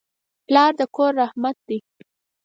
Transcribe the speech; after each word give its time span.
پلار 0.47 0.71
د 0.79 0.81
کور 0.95 1.11
رحمت 1.21 1.57
دی. 1.67 1.79